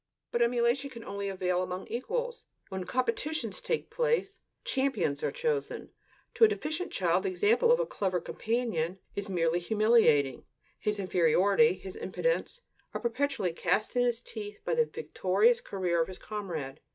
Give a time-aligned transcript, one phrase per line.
[0.31, 2.47] But emulation can only avail among equals.
[2.69, 5.91] When "competitions" take place, "champions" are chosen.
[6.33, 10.45] To a deficient child, the example of a clever companion is merely humiliating;
[10.79, 12.61] his inferiority, his impotence
[12.95, 16.79] are perpetually cast in his teeth by the victorious career of his comrade.